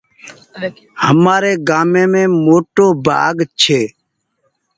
همآري 1.05 1.53
گھاميم 1.69 2.13
موٽو 2.45 2.87
بآگ 3.05 3.37
ڇي 3.59 3.81